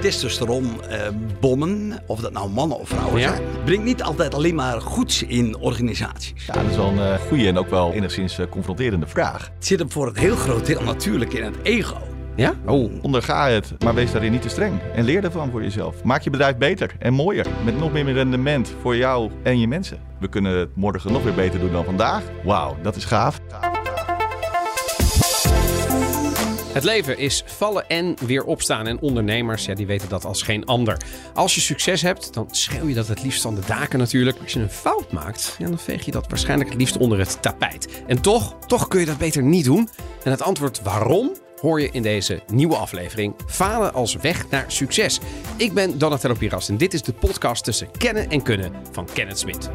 [0.00, 0.98] testosteron eh,
[1.40, 3.28] bommen, of dat nou mannen of vrouwen Ja.
[3.28, 6.46] zijn, brengt niet altijd alleen maar goeds in organisaties.
[6.46, 9.50] Ja, dat is wel een eh, goede en ook wel enigszins eh, confronterende vraag.
[9.54, 11.96] Het zit hem voor een heel groot deel natuurlijk in het ego.
[12.36, 12.54] Ja?
[12.66, 14.80] Oh, Onderga het, maar wees daarin niet te streng.
[14.94, 16.02] En leer ervan voor jezelf.
[16.04, 17.46] Maak je bedrijf beter en mooier.
[17.64, 19.98] Met nog meer rendement voor jou en je mensen.
[20.20, 22.22] We kunnen het morgen nog weer beter doen dan vandaag.
[22.44, 23.38] Wauw, dat is gaaf.
[26.72, 28.86] Het leven is vallen en weer opstaan.
[28.86, 31.02] En ondernemers, ja, die weten dat als geen ander.
[31.34, 34.38] Als je succes hebt, dan schreeuw je dat het liefst van de daken natuurlijk.
[34.42, 37.42] Als je een fout maakt, ja, dan veeg je dat waarschijnlijk het liefst onder het
[37.42, 38.02] tapijt.
[38.06, 39.88] En toch, toch kun je dat beter niet doen.
[40.24, 43.34] En het antwoord waarom hoor je in deze nieuwe aflevering.
[43.46, 45.20] Falen als weg naar succes.
[45.56, 49.38] Ik ben Donatello Piras en dit is de podcast tussen kennen en kunnen van Kenneth
[49.38, 49.70] Smit.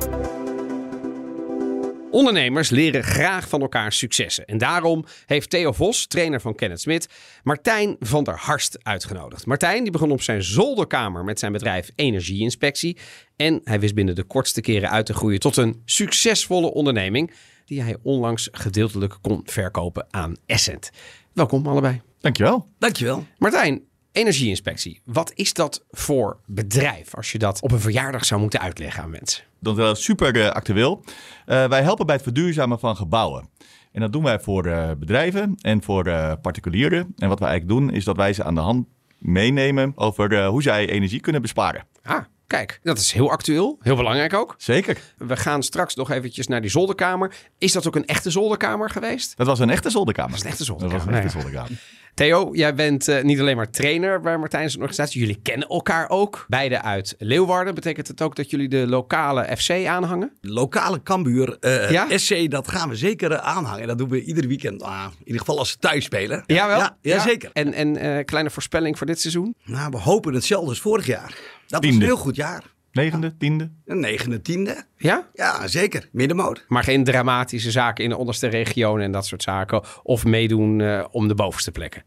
[2.16, 4.46] Ondernemers leren graag van elkaar successen.
[4.46, 7.10] En daarom heeft Theo Vos, trainer van Kenneth Smit,
[7.44, 9.46] Martijn van der Harst uitgenodigd.
[9.46, 12.98] Martijn die begon op zijn zolderkamer met zijn bedrijf Energieinspectie.
[13.36, 17.34] En hij wist binnen de kortste keren uit te groeien tot een succesvolle onderneming.
[17.66, 20.90] Die hij onlangs gedeeltelijk kon verkopen aan Essent.
[21.34, 22.02] Welkom allebei.
[22.20, 22.68] Dankjewel.
[22.80, 23.26] Dankjewel.
[23.38, 23.82] Martijn,
[24.16, 25.02] Energieinspectie.
[25.04, 29.10] Wat is dat voor bedrijf als je dat op een verjaardag zou moeten uitleggen aan
[29.10, 29.44] mensen?
[29.60, 31.04] Dat is super eh, actueel.
[31.46, 33.50] Eh, wij helpen bij het verduurzamen van gebouwen.
[33.92, 36.04] En dat doen wij voor eh, bedrijven en voor
[36.42, 37.14] particulieren.
[37.18, 40.62] En wat wij eigenlijk doen, is dat wij ze aan de hand meenemen over hoe
[40.62, 41.86] zij energie kunnen besparen.
[42.04, 43.78] Ah, kijk, dat is heel actueel.
[43.82, 44.56] Heel belangrijk ook.
[44.58, 44.98] Zeker.
[45.18, 47.36] We gaan straks nog eventjes naar die zolderkamer.
[47.58, 49.38] Is dat ook een echte zolderkamer geweest?
[49.38, 50.32] Dat was een echte zolderkamer.
[50.32, 51.18] Dat is een echte Dat was zolderkamer.
[51.18, 51.52] een echte Nou ja.
[51.60, 52.04] zolderkamer.
[52.14, 55.20] Theo, jij bent eh, niet alleen maar trainer bij Martijn's organisatie.
[55.20, 56.46] Jullie kennen elkaar ook.
[56.48, 57.76] Beide uit Leeuwarden.
[57.76, 60.32] Betekent het ook dat jullie de lokale FC aanhangen?
[60.42, 62.08] Lokale Cambuur, eh, Ja?
[62.18, 63.88] SC, dat gaan we zeker eh, aanhangen.
[63.88, 64.82] Dat doen we ieder weekend.
[64.84, 66.44] Ah, in ieder geval als ze thuis spelen.
[66.46, 66.78] Jawel.
[66.78, 67.50] Ja, ja, zeker.
[67.54, 69.56] En, en eh, kleine voorspelling voor dit seizoen?
[69.66, 71.38] Nou, we hopen hetzelfde als vorig jaar.
[71.68, 72.64] Dat was een heel goed jaar.
[72.92, 73.72] Negende, tiende.
[73.86, 74.84] Een negende, tiende.
[74.98, 75.28] Ja?
[75.34, 76.10] Ja, zeker.
[76.12, 76.66] Middenmoot.
[76.68, 79.84] Maar geen dramatische zaken in de onderste regionen en dat soort zaken.
[80.04, 82.04] Of meedoen eh, om de bovenste plekken.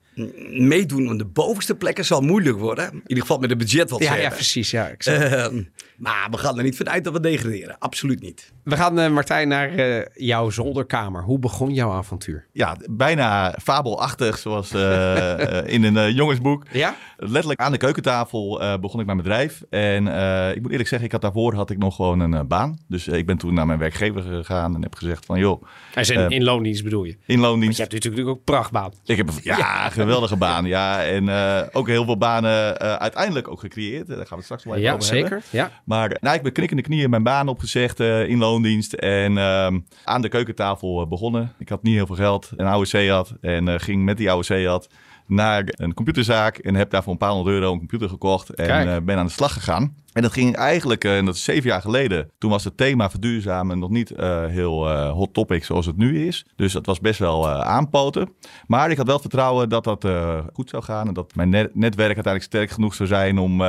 [0.51, 2.91] Meedoen om de bovenste plekken zal moeilijk worden.
[2.93, 4.37] In ieder geval met het budget wat ze Ja, ja, hebben.
[4.39, 4.71] precies.
[4.71, 4.91] Ja.
[4.99, 5.63] Ehm,
[5.97, 7.79] maar we gaan er niet vanuit dat we degraderen.
[7.79, 8.53] Absoluut niet.
[8.65, 11.23] We gaan, eh, Martijn, naar eh, jouw zolderkamer.
[11.23, 12.47] Hoe begon jouw avontuur?
[12.53, 16.65] Ja, bijna fabelachtig, zoals eh, in een jongensboek.
[16.73, 16.95] Ja?
[17.17, 19.63] Letterlijk aan de keukentafel eh, begon ik mijn bedrijf.
[19.71, 22.79] En eh, ik moet eerlijk zeggen, ik had daarvoor had ik nog gewoon een baan.
[22.89, 25.39] Dus ik ben toen naar mijn werkgever gegaan en heb gezegd van...
[25.39, 25.63] joh,
[25.93, 27.11] Hij is in, in loondienst bedoel je?
[27.13, 27.77] in Want loondienst.
[27.77, 28.93] je hebt natuurlijk ook een prachtbaan.
[29.05, 30.65] Ik heb een ja, geweldige baan.
[30.65, 34.07] Ja, en eh, ook heel veel banen eh, uiteindelijk ook gecreëerd.
[34.07, 35.29] Daar gaan we het straks wel even Ja, over zeker.
[35.31, 35.49] hebben.
[35.51, 35.71] Ja.
[35.85, 38.93] Maar nou, ik ben knikkende knieën mijn baan opgezegd eh, in loondienst.
[38.93, 41.53] En ehm, aan de keukentafel eh, begonnen.
[41.59, 42.51] Ik had niet heel veel geld.
[42.57, 43.33] Een oude Seat.
[43.41, 44.89] En eh, ging met die oude Seat
[45.29, 46.57] naar een computerzaak.
[46.59, 48.51] En heb daar voor een paar honderd euro een computer gekocht.
[48.55, 49.95] En eh, ben aan de slag gegaan.
[50.13, 52.31] En dat ging eigenlijk, eh, en dat is zeven jaar geleden.
[52.39, 56.47] Toen was het thema verduurzamen nog niet eh, heel hot topic zoals het nu is.
[56.57, 58.29] Dus dat was best wel eh, aanpoten.
[58.67, 60.07] Maar ik had wel vertrouwen dat dat
[60.53, 61.09] goed zou gaan.
[61.09, 63.63] En dat mijn net- netwerk uiteindelijk sterk genoeg zou zijn om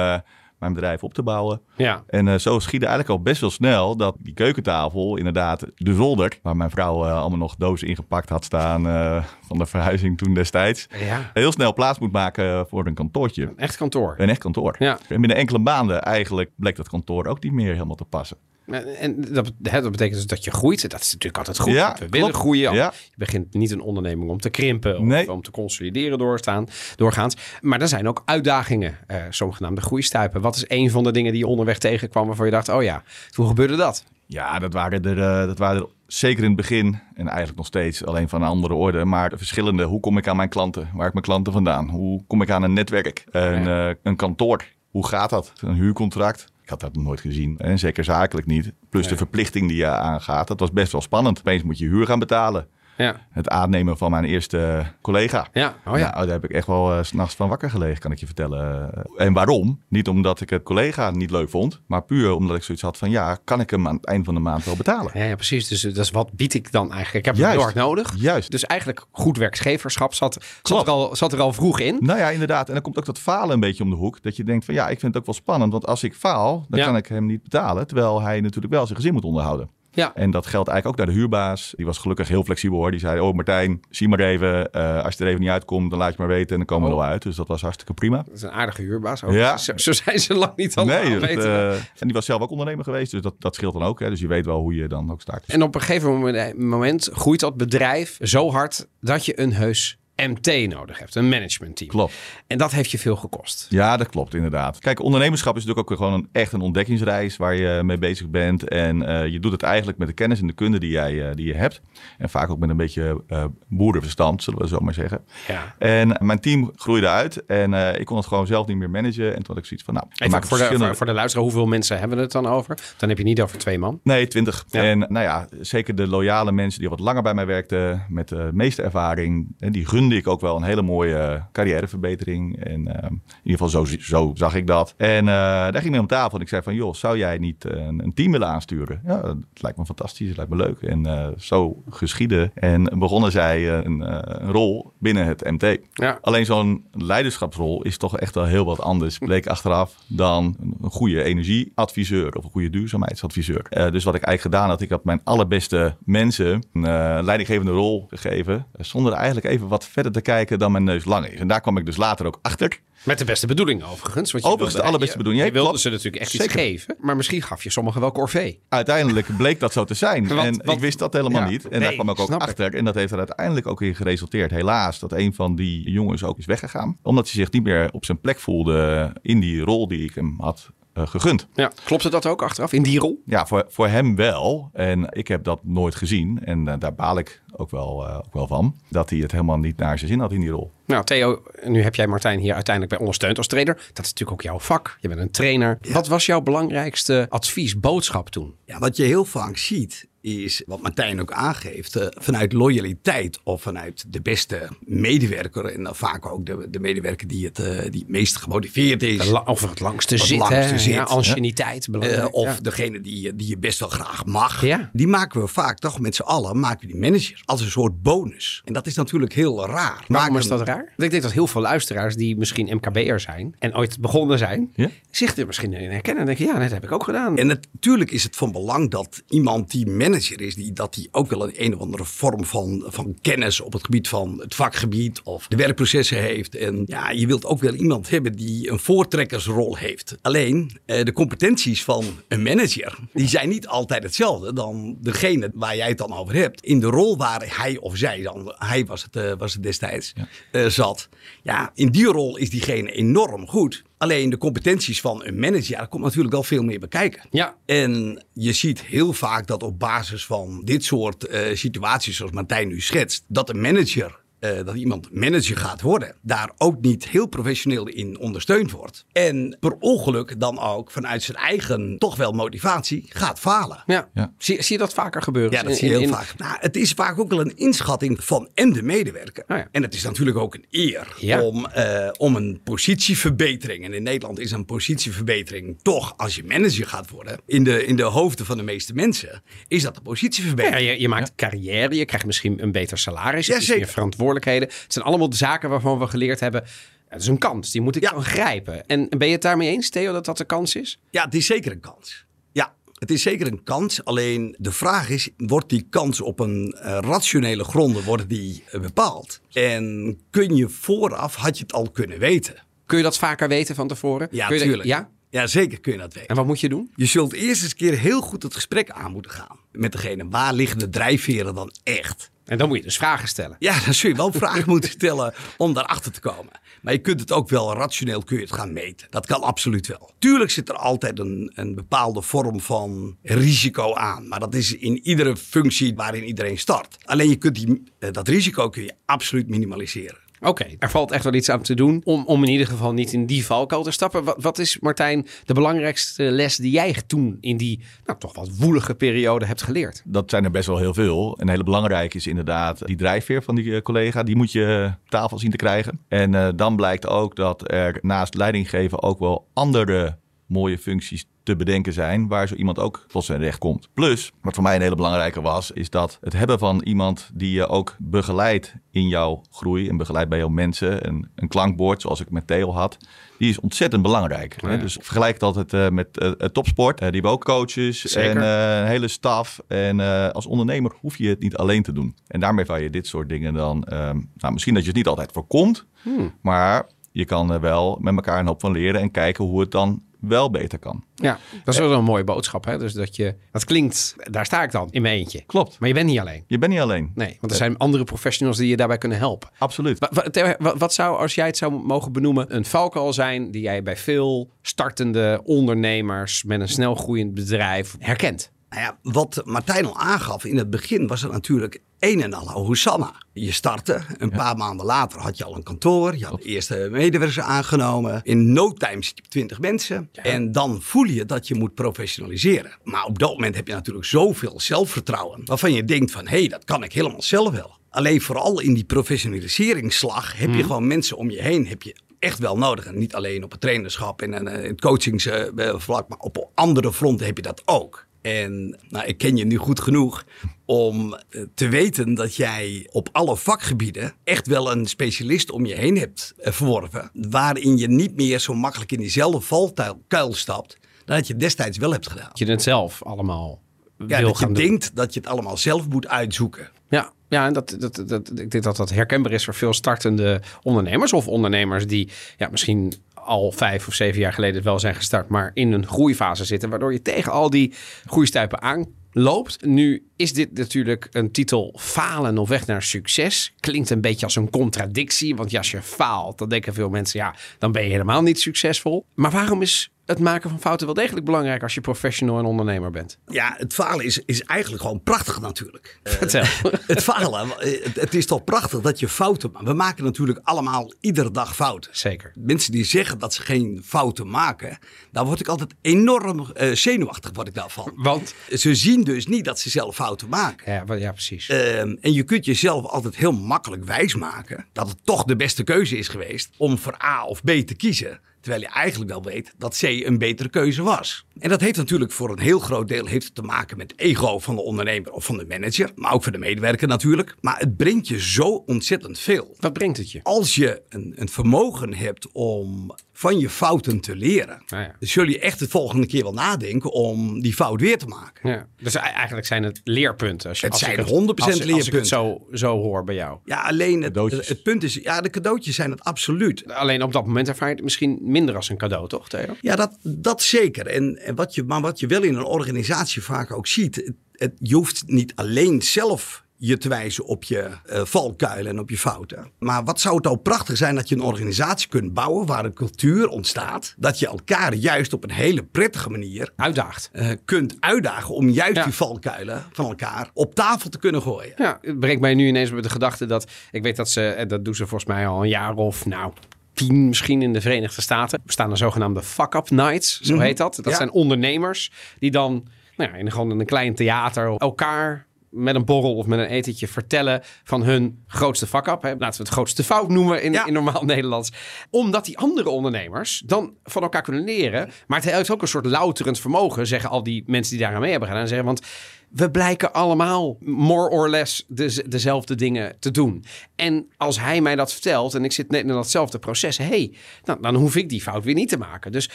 [0.60, 1.62] mijn bedrijf op te bouwen.
[1.76, 2.04] ja.
[2.08, 6.40] En eh, zo schiedde eigenlijk al best wel snel dat die keukentafel, inderdaad, de zolder,
[6.44, 10.34] waar mijn vrouw eh, allemaal nog dozen ingepakt had staan eh, van de verhuizing toen
[10.34, 11.30] destijds, Ja.
[11.34, 13.54] heel snel plaats moet maken voor een kantoortje.
[13.56, 14.16] Echt kantoor.
[14.18, 14.76] Een echt kantoor.
[14.80, 14.98] Ja.
[15.10, 18.38] En binnen enkele maanden eigenlijk bleek dat kantoor ook niet meer helemaal te passen.
[18.74, 19.54] En dat,
[19.92, 20.90] betekent dus dat je groeit.
[20.90, 21.74] Dat is natuurlijk altijd goed.
[21.74, 22.36] Ja, We willen klopt.
[22.36, 22.74] groeien.
[22.74, 22.94] Ja.
[23.10, 25.32] Je begint niet een onderneming om te krimpen of Nee.
[25.32, 27.36] om te consolideren doorstaan, doorgaans.
[27.62, 30.42] Maar er zijn ook uitdagingen, eh zogenaamde groeistuipen.
[30.42, 33.04] Wat is een van de dingen die je onderweg tegenkwam waarvan je dacht, oh ja,
[33.34, 34.04] hoe gebeurde dat?
[34.26, 37.66] Ja, dat waren er, eh, dat waren er zeker in het begin en eigenlijk nog
[37.66, 39.06] steeds, alleen van een andere orde.
[39.06, 40.90] Maar de verschillende, hoe kom ik aan mijn klanten?
[40.94, 41.90] Waar ik mijn klanten vandaan?
[41.90, 43.24] Hoe kom ik aan een netwerk?
[43.32, 44.64] Een, eh, een kantoor?
[44.90, 45.54] Hoe gaat dat?
[45.62, 46.46] Een huurcontract?
[46.70, 47.58] Ik had dat nog nooit gezien.
[47.58, 48.74] En zeker zakelijk niet.
[48.90, 50.48] Plus de verplichting die je aangaat.
[50.48, 51.40] Dat was best wel spannend.
[51.40, 52.68] Opeens moet je huur gaan betalen.
[53.04, 55.48] Ja, Het aannemen van mijn eerste collega.
[55.54, 55.76] ja.
[55.86, 56.10] oh ja.
[56.12, 58.26] Nou, daar heb ik echt wel eh, 's s'nachts van wakker gelegen, kan ik je
[58.26, 58.92] vertellen.
[59.18, 59.82] En waarom?
[59.88, 63.10] Niet omdat ik het collega niet leuk vond, maar puur omdat ik zoiets had van
[63.10, 65.12] ja, kan ik hem aan het eind van de maand wel betalen?
[65.14, 65.68] Ja, ja, precies.
[65.68, 67.16] Dus eh, dat is wat bied ik dan eigenlijk?
[67.18, 67.56] Ik heb het Juist.
[67.56, 68.14] heel hard nodig.
[68.18, 68.52] Juist.
[68.52, 71.98] Dus eigenlijk goed werkgeverschap zat, er al, zat er al vroeg in.
[72.00, 72.68] Nou ja, inderdaad.
[72.68, 74.22] En dan komt ook dat falen een beetje om de hoek.
[74.22, 75.72] Dat je denkt van ja, ik vind het ook wel spannend.
[75.72, 77.88] Want als ik faal, dan kan ik hem niet betalen.
[77.88, 79.70] Terwijl hij natuurlijk wel zijn gezin moet onderhouden.
[80.00, 81.74] Ja, En dat geldt eigenlijk ook naar de huurbaas.
[81.76, 82.92] Die was gelukkig heel flexibel hoor.
[82.92, 84.72] Die zei, oh Martijn, zie maar even.
[84.72, 86.50] Eh, als je er even niet uitkomt, dan laat je maar weten.
[86.50, 87.00] En dan komen we Oh.
[87.00, 87.22] er wel uit.
[87.24, 88.18] Dus dat was hartstikke prima.
[88.26, 89.24] dat is een aardige huurbaas.
[89.24, 89.32] Ook.
[89.34, 89.58] Ja.
[89.70, 91.02] Zo, zo zijn ze lang niet allemaal.
[91.04, 93.12] nee, dat, eh, en die was zelf ook ondernemer geweest.
[93.12, 94.00] Dus dat, dat scheelt dan ook.
[94.00, 94.10] Hè.
[94.10, 95.44] Dus je weet wel hoe je dan ook start.
[95.48, 100.70] En op een gegeven moment groeit dat bedrijf zo hard dat je een heus MT
[100.70, 101.90] nodig hebt, een managementteam.
[101.90, 102.14] Klopt.
[102.48, 103.66] En dat heeft je veel gekost.
[103.70, 104.80] Ja, dat klopt inderdaad.
[104.80, 108.68] Kijk, ondernemerschap is natuurlijk ook gewoon een, echt een ontdekkingsreis waar je mee bezig bent.
[108.68, 111.36] En eh, je doet het eigenlijk met de kennis en de kunde die, jij, eh,
[111.36, 111.82] die je hebt.
[112.18, 115.22] En vaak ook met een beetje uh, boerenverstand, zullen we zo maar zeggen.
[115.48, 115.76] Ja.
[115.78, 119.28] En mijn team groeide uit en ik kon het gewoon zelf niet meer managen.
[119.28, 121.66] En toen had ik zoiets van, nou, Even voor, de, voor, voor de luisteraar, hoeveel
[121.66, 122.78] mensen hebben we het dan over?
[122.98, 124.00] Dan heb je niet over twee man.
[124.04, 124.66] Nee, twintig.
[124.70, 124.84] Ja.
[124.84, 128.50] En nou ja, zeker de loyale mensen die wat langer bij mij werkten, met de
[128.54, 129.86] meeste ervaring, en die
[130.18, 132.64] ik ook wel een hele mooie carrièreverbetering.
[132.64, 134.94] En eh, in ieder geval zo, zo zag ik dat.
[134.98, 137.38] En eh, daar ging ik mee om tafel en ik zei van, joh, zou jij
[137.38, 139.02] niet eh, een, een team willen aansturen?
[139.06, 140.82] Ja, het lijkt me fantastisch, het lijkt me leuk.
[140.82, 142.52] En eh, zo geschieden.
[142.54, 145.78] En begonnen zij eh, een, eh, een rol binnen het MT.
[145.94, 146.18] Ja.
[146.22, 151.24] Alleen zo'n leiderschapsrol is toch echt wel heel wat anders, bleek achteraf, dan een goede
[151.24, 153.66] energieadviseur of een goede duurzaamheidsadviseur.
[153.70, 157.72] Eh, dus wat ik eigenlijk gedaan had, ik had mijn allerbeste mensen een eh, leidinggevende
[157.72, 161.40] rol gegeven, eh, zonder eigenlijk even wat verder te kijken dan mijn neus lang is.
[161.40, 162.80] En daar kwam ik dus later ook achter.
[163.04, 164.32] Met de beste bedoelingen overigens.
[164.32, 165.46] Want je Overigens de wilde- allerbeste je- bedoeling.
[165.48, 166.96] Je wilde ze natuurlijk echt iets geven.
[167.00, 168.60] Maar misschien gaf je sommigen wel corvée.
[168.70, 170.28] Uiteindelijk bleek dat zo te zijn.
[170.28, 171.64] Want- en want- ik wist dat helemaal Ja, niet.
[171.64, 172.42] En nee, daar kwam ik ook ik.
[172.42, 172.76] achter.
[172.76, 174.52] En dat heeft er uiteindelijk ook in geresulteerd.
[174.52, 176.98] Helaas dat een van die jongens ook is weggegaan.
[177.02, 180.36] Omdat hij zich niet meer op zijn plek voelde in die rol die ik hem
[180.38, 181.48] had gegund.
[181.54, 181.72] Ja.
[181.84, 183.22] Klopte dat ook achteraf in die rol?
[183.26, 184.70] Ja, voor, voor hem wel.
[184.74, 186.40] En ik heb dat nooit gezien.
[186.46, 188.76] En eh, daar baal ik ook wel, eh, ook wel van.
[188.88, 190.72] Dat hij het helemaal niet naar zijn zin had in die rol.
[190.86, 193.76] Nou, Theo, nu heb jij Martijn hier uiteindelijk bij ondersteund als trainer.
[193.76, 194.98] Dat is natuurlijk ook jouw vak.
[195.00, 195.78] Je bent een trainer.
[195.92, 198.56] Wat was jouw belangrijkste advies, boodschap toen?
[198.66, 201.96] Ja, wat je heel vaak ziet is wat Martijn ook aangeeft.
[201.96, 205.66] eh, vanuit loyaliteit of vanuit de beste medewerker.
[205.66, 209.26] En dan vaak ook de, de medewerker die het, eh, die het meest gemotiveerd is.
[209.30, 210.78] La- of het langste Het zit, langste hè?
[210.80, 211.04] zit, ja, hè?
[211.06, 211.88] anciëniteit.
[212.00, 212.58] Eh, of ja.
[212.62, 214.66] degene die, je- die je best wel graag mag.
[214.66, 214.90] Ja.
[214.94, 218.02] Die maken we vaak toch met z'n allen, maken we die manager als een soort
[218.02, 218.62] bonus.
[218.66, 220.04] En dat is natuurlijk heel raar.
[220.08, 220.94] Waarom Maken- is dat raar?
[220.98, 224.74] Ik denk dat heel veel luisteraars die misschien MKB'er zijn en ooit begonnen zijn,
[225.12, 227.38] zich er misschien in herkennen en denken, ja, dat heb ik ook gedaan.
[227.38, 231.30] En natuurlijk is het van belang dat iemand die manager is, die, dat die ook
[231.30, 235.22] wel een, een of andere vorm van, van kennis op het gebied van het vakgebied
[235.24, 236.56] of de werkprocessen heeft.
[236.56, 240.16] En ja, je wilt ook wel iemand hebben die een voortrekkersrol heeft.
[240.22, 245.76] Alleen eh, de competenties van een manager, die zijn niet altijd hetzelfde dan degene waar
[245.76, 246.62] jij het dan over hebt.
[246.62, 250.14] In de rol waar hij of zij dan, hij was het, eh, was het destijds,
[250.52, 251.10] eh, zat.
[251.44, 253.84] Ja, in die rol is diegene enorm goed.
[254.00, 257.22] Alleen de competenties van een manager, ja, daar komt natuurlijk wel veel meer bekijken.
[257.32, 257.56] Ja.
[257.66, 262.68] En je ziet heel vaak dat op basis van dit soort eh, situaties, zoals Martijn
[262.68, 267.28] nu schetst, dat een manager, eh, dat iemand manager gaat worden, daar ook niet heel
[267.28, 269.06] professioneel in ondersteund wordt.
[269.12, 273.84] En per ongeluk dan ook vanuit zijn eigen toch wel motivatie gaat falen.
[273.86, 274.10] Ja.
[274.14, 274.34] Ja.
[274.38, 275.52] Zie, zie je dat vaker gebeuren?
[275.52, 276.34] Ja, dat In- zie je heel in- vaak.
[276.38, 279.44] Nou, het is vaak ook wel een inschatting van en de medewerker.
[279.48, 279.68] Oh ja.
[279.72, 281.42] En het is natuurlijk ook een eer Ja.
[281.42, 283.86] om, eh, om een positieverbetering.
[283.86, 287.96] En in Nederland is een positieverbetering toch, als je manager gaat worden, in de, in
[287.96, 290.90] de hoofden van de meeste mensen, is dat een Ja, positieverbetering.
[290.90, 293.88] je, je maakt carrière, je krijgt misschien een beter salaris, je Ja, meer zeker.
[294.30, 294.84] Verantwoordelijkheden.
[294.84, 296.64] Het zijn allemaal de zaken waarvan we geleerd hebben.
[297.08, 298.12] Het is een kans, die moet ik Ja.
[298.12, 298.86] dan grijpen.
[298.88, 301.00] En ben je het daarmee eens, Theo, dat dat de kans is?
[301.12, 302.26] Ja, het is zeker een kans.
[302.52, 304.04] Ja, het is zeker een kans.
[304.06, 308.80] Alleen de vraag is, wordt die kans op een eh, rationele gronden wordt die, eh,
[308.82, 309.42] bepaald?
[309.54, 312.56] En kun je vooraf, had je het al kunnen weten?
[312.86, 314.28] Kun je dat vaker weten van tevoren?
[314.32, 314.90] Ja, Kun je dat- tuurlijk.
[314.90, 315.10] ja?
[315.30, 316.30] Ja, zeker kun je dat weten.
[316.30, 316.92] En wat moet je doen?
[316.96, 319.60] Je zult eerst eens een keer heel goed het gesprek aan moeten gaan.
[319.72, 322.32] Met degene, waar liggen de drijfveren dan echt?
[322.46, 323.56] En dan moet je dus vragen stellen.
[323.60, 326.60] Ja, dan zul je wel vragen moeten stellen om daarachter te komen.
[326.82, 329.08] Maar je kunt het ook wel rationeel kun je het gaan meten.
[329.10, 330.12] Dat kan absoluut wel.
[330.20, 334.28] Tuurlijk zit er altijd een, een bepaalde vorm van risico aan.
[334.28, 336.98] Maar dat is in iedere functie waarin iedereen start.
[337.06, 340.20] Alleen je kunt die, eh, dat risico kun je absoluut minimaliseren.
[340.42, 343.14] Oké, er valt echt wel iets aan te doen om, om in ieder geval niet
[343.14, 344.24] in die valkuil te stappen.
[344.24, 348.58] Wat, wat is, Martijn, de belangrijkste les die jij toen in die nou, toch wat
[348.58, 350.02] woelige periode hebt geleerd?
[350.06, 351.36] Dat zijn er best wel heel veel.
[351.40, 354.24] Een hele belangrijke is inderdaad die drijfveer van die eh, collega.
[354.24, 356.00] Die moet je op tafel zien te krijgen.
[356.08, 360.18] En eh, dan blijkt ook dat er naast leidinggeven ook wel andere
[360.48, 363.90] mooie functies te bedenken zijn waar zo iemand ook tot zijn recht komt.
[363.94, 367.52] Plus, wat voor mij een hele belangrijke was, is dat het hebben van iemand die
[367.52, 372.20] je ook begeleidt in jouw groei en begeleidt bij jouw mensen, een, een klankbord zoals
[372.20, 372.98] ik met Theo had,
[373.38, 374.56] die is ontzettend belangrijk.
[374.62, 374.78] hè.
[374.78, 376.98] Dus vergelijk het altijd eh, met eh, topsport.
[376.98, 378.30] Die hebben ook coaches Zeker.
[378.30, 379.60] en eh, een hele staf.
[379.68, 380.00] En
[380.34, 382.16] als ondernemer hoef je het niet alleen te doen.
[382.28, 385.08] En daarmee kan je dit soort dingen dan, ehm, nou, misschien dat je het niet
[385.08, 386.34] altijd voorkomt, Hmm.
[386.42, 389.72] maar je kan er wel met elkaar een hoop van leren en kijken hoe het
[389.72, 391.04] dan wel beter kan.
[391.16, 392.66] Ja, dat is wel een mooie boodschap.
[392.66, 392.78] Hè?
[392.78, 395.44] Dus dat je, dat klinkt, daar sta ik dan in mijn eentje.
[395.46, 395.80] Klopt.
[395.80, 396.44] Maar je bent niet alleen.
[396.48, 397.12] Je bent niet alleen.
[397.16, 399.50] Nee, want er zijn andere professionals die je daarbij kunnen helpen.
[399.58, 400.00] Absoluut.
[400.00, 403.52] Wa- wa- Theo, wa- Wat zou, als jij het zou mogen benoemen, een valkuil zijn
[403.52, 408.52] die jij bij veel startende ondernemers met een snel groeiend bedrijf herkent?
[408.70, 412.50] Nou ja, wat Martijn al aangaf, in het begin was het natuurlijk een en al
[412.50, 413.14] Hosanna.
[413.34, 416.88] Je startte, een paar maanden later had je al een kantoor, je had de eerste
[416.92, 418.22] medewerkers aangenomen.
[418.24, 420.10] In no time zit je op 20 mensen.
[420.14, 422.72] En dan voel je dat je moet professionaliseren.
[422.84, 426.48] Maar op dat moment heb je natuurlijk zoveel zelfvertrouwen, waarvan je denkt van, hé, hey,
[426.48, 427.78] dat kan ik helemaal zelf wel.
[427.90, 432.40] Alleen vooral in die professionaliseringsslag heb je gewoon mensen om je heen, heb je echt
[432.40, 432.86] wel nodig.
[432.86, 437.38] En niet alleen op het trainerschap en eh, het coachingsvlak, maar op andere fronten heb
[437.38, 438.08] je dat ook.
[438.22, 440.26] En nou, ik ken je nu goed genoeg
[440.66, 445.76] om eh, te weten dat jij op alle vakgebieden echt wel een specialist om je
[445.76, 447.12] heen hebt eh, verworven.
[447.14, 450.78] Waarin je niet meer zo makkelijk in diezelfde valkuil stapt.
[451.06, 452.30] Dan dat je destijds wel hebt gedaan.
[452.30, 453.62] Dat je het zelf allemaal
[453.98, 454.54] Ja, wil dat je doen.
[454.54, 456.70] denkt dat je het allemaal zelf moet uitzoeken.
[456.90, 460.42] Ja, ja en dat, dat, dat, ik denk dat dat herkenbaar is voor veel startende
[460.64, 461.14] ondernemers.
[461.14, 462.94] Of ondernemers die ja, misschien
[463.30, 466.70] al vijf of zeven jaar geleden wel zijn gestart, maar in een groeifase zitten.
[466.70, 467.74] Waardoor je tegen al die
[468.06, 469.66] groeistuipen aanloopt.
[469.66, 473.54] Nu is dit natuurlijk een titel falen op weg naar succes.
[473.60, 475.36] Klinkt een beetje als een contradictie.
[475.36, 479.06] Want als je faalt, dan denken veel mensen, ja, dan ben je helemaal niet succesvol.
[479.16, 482.92] Maar waarom is het maken van fouten wel degelijk belangrijk als je professional en ondernemer
[482.92, 483.18] bent?
[483.28, 486.00] Ja, het falen is, is eigenlijk gewoon prachtig natuurlijk.
[486.04, 486.44] Eh, Vertel.
[486.88, 489.66] het falen, eh, het, is toch prachtig dat je fouten maakt.
[489.66, 491.98] We maken natuurlijk allemaal iedere dag fouten.
[491.98, 492.32] Zeker.
[492.36, 494.78] Mensen die zeggen dat ze geen fouten maken,
[495.12, 497.92] daar word ik altijd enorm eh, zenuwachtig word ik daarvan.
[497.96, 498.34] Want?
[498.54, 500.72] Ze zien dus niet dat ze zelf fouten maken.
[500.72, 501.50] Ja, ja precies.
[501.50, 505.98] Ehm, en je kunt jezelf altijd heel makkelijk wijsmaken dat het toch de beste keuze
[505.98, 508.20] is geweest om voor A of B te kiezen.
[508.42, 511.26] Terwijl je eigenlijk wel weet dat C een betere keuze was.
[511.40, 514.40] En dat heeft natuurlijk voor een heel groot deel heeft te maken met het ego
[514.40, 515.92] van de ondernemer of van de manager.
[515.96, 517.36] Maar ook van de medewerker natuurlijk.
[517.42, 519.56] Maar het brengt je zo ontzettend veel.
[519.60, 520.20] Wat brengt het je?
[520.24, 524.62] Als je een, een vermogen hebt om van je fouten te leren.
[524.68, 524.96] Nou ja.
[525.00, 528.50] Zul je echt de volgende keer wel nadenken om die fout weer te maken.
[528.50, 528.68] Ja.
[528.82, 530.50] Dus e- eigenlijk zijn het leerpunten.
[530.50, 532.06] Als je, Het als zijn ik 100% als, als ik het leerpunten.
[532.06, 533.38] zo, zo hoor bij jou.
[533.46, 534.48] Ja, alleen het, Cadeautjes.
[534.48, 536.74] het punt is, ja, de cadeautjes zijn het absoluut.
[536.74, 539.56] Alleen op dat moment ervaar je het misschien minder als een cadeau, toch Theo?
[539.62, 540.88] Ja, dat, dat zeker.
[540.88, 544.14] En, en wat je, maar wat je wel in een organisatie vaak ook ziet, het,
[544.34, 548.90] het- je hoeft niet alleen zelf je te wijzen op je eh, valkuilen en op
[548.90, 549.52] je fouten.
[549.60, 552.74] Maar wat zou het al prachtig zijn dat je een organisatie kunt bouwen waar een
[552.74, 557.10] cultuur ontstaat, dat je elkaar juist op een hele prettige manier Uitdaagt.
[557.14, 558.84] eh, kunt uitdagen om juist Ja.
[558.84, 561.54] die valkuilen van elkaar op tafel te kunnen gooien.
[561.58, 563.52] Ja, het brengt mij nu ineens op de gedachte dat...
[563.72, 566.32] Ik weet dat ze, en dat doen ze volgens mij al een jaar of nou...
[566.74, 568.38] Tien misschien in de Verenigde Staten.
[568.40, 570.44] Er bestaan er zogenaamde fuck-up nights, zo Mhm.
[570.44, 570.76] heet dat.
[570.76, 570.96] Dat Ja.
[570.96, 576.16] zijn ondernemers die dan nou ja, in, gewoon een klein theater elkaar met een borrel
[576.16, 579.04] of met een etentje vertellen van hun grootste fuck-up.
[579.04, 580.66] Laten we het grootste fout noemen in, Ja.
[580.66, 581.52] in normaal Nederlands.
[581.90, 584.90] Omdat die andere ondernemers dan van elkaar kunnen leren.
[585.08, 588.12] Maar het heeft ook een soort louterend vermogen, zeggen al die mensen die daaraan mee
[588.12, 588.48] hebben gedaan.
[588.48, 588.82] Zeggen, want
[589.30, 593.44] we blijken allemaal more or less de, dezelfde dingen te doen.
[593.76, 597.14] En als hij mij dat vertelt en ik zit net in datzelfde proces, hé, hey,
[597.44, 599.12] dan, dan hoef ik die fout weer niet te maken.
[599.12, 599.30] Dus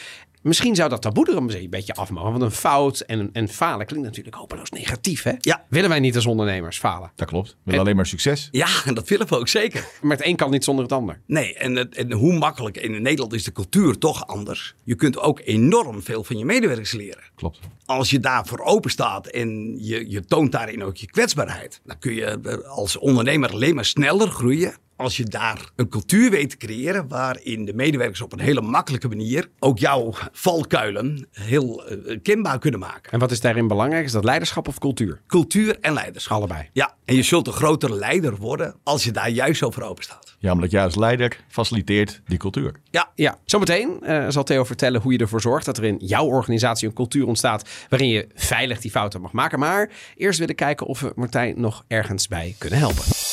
[0.45, 2.31] misschien zou dat taboe er een beetje afmogen.
[2.31, 5.23] Want een fout en, en falen klinkt natuurlijk hopeloos negatief.
[5.23, 5.31] Hè?
[5.39, 5.65] Ja.
[5.69, 7.11] Willen wij niet als ondernemers falen?
[7.15, 7.49] Dat klopt.
[7.49, 8.47] We willen alleen maar succes.
[8.51, 9.87] Ja, en dat willen we ook zeker.
[10.01, 11.21] Maar het een kan niet zonder het ander.
[11.25, 12.77] Nee, en, het- en hoe makkelijk.
[12.77, 14.75] In Nederland is de cultuur toch anders.
[14.83, 17.23] Je kunt ook enorm veel van je medewerkers leren.
[17.35, 17.59] Klopt.
[17.85, 22.13] Als je daarvoor open staat en je, je toont daarin ook je kwetsbaarheid, dan kun
[22.13, 24.73] je eh, als ondernemer alleen maar sneller groeien.
[24.95, 29.07] Als je daar een cultuur weet te creëren waarin de medewerkers op een hele makkelijke
[29.07, 33.11] manier ook jouw valkuilen heel eh, kenbaar kunnen maken.
[33.11, 34.05] En wat is daarin belangrijk?
[34.05, 35.21] Is dat leiderschap of cultuur?
[35.27, 36.37] Cultuur en leiderschap.
[36.37, 36.69] Allebei.
[36.73, 40.35] Ja, en je zult een grotere leider worden als je daar juist over open staat.
[40.39, 42.71] Ja, omdat jij als leider faciliteert die cultuur.
[42.91, 46.25] Ja, Ja, zometeen eh, zal Theo vertellen hoe je ervoor zorgt dat er in jouw
[46.25, 49.59] organisatie een cultuur ontstaat waarin je veilig die fouten mag maken.
[49.59, 53.24] Maar eerst willen kijken of we Martijn nog ergens bij kunnen helpen.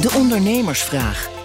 [0.00, 1.37] De ondernemersvraag.